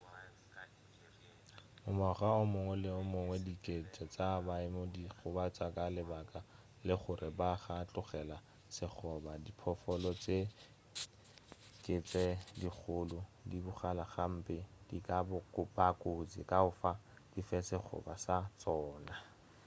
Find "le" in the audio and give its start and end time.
2.83-2.89